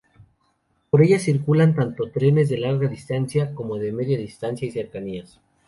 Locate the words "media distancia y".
3.91-4.71